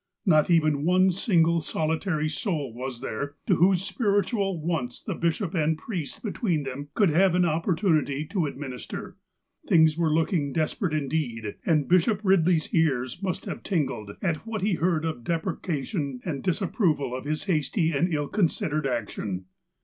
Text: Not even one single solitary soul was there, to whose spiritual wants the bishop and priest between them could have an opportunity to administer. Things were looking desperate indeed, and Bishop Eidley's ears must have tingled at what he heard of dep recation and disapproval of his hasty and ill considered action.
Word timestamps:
Not 0.25 0.49
even 0.49 0.83
one 0.83 1.11
single 1.11 1.61
solitary 1.61 2.27
soul 2.27 2.73
was 2.73 3.01
there, 3.01 3.35
to 3.45 3.57
whose 3.57 3.83
spiritual 3.83 4.59
wants 4.59 4.99
the 4.99 5.13
bishop 5.13 5.53
and 5.53 5.77
priest 5.77 6.23
between 6.23 6.63
them 6.63 6.87
could 6.95 7.11
have 7.11 7.35
an 7.35 7.45
opportunity 7.45 8.25
to 8.29 8.47
administer. 8.47 9.15
Things 9.67 9.99
were 9.99 10.11
looking 10.11 10.53
desperate 10.53 10.91
indeed, 10.95 11.53
and 11.67 11.87
Bishop 11.87 12.23
Eidley's 12.23 12.73
ears 12.73 13.21
must 13.21 13.45
have 13.45 13.61
tingled 13.61 14.17
at 14.23 14.37
what 14.37 14.63
he 14.63 14.73
heard 14.73 15.05
of 15.05 15.23
dep 15.23 15.45
recation 15.45 16.19
and 16.25 16.41
disapproval 16.41 17.15
of 17.15 17.25
his 17.25 17.43
hasty 17.43 17.91
and 17.91 18.11
ill 18.11 18.27
considered 18.27 18.87
action. 18.87 19.45